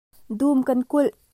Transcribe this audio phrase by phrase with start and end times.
[0.39, 1.11] Dum kan kulh.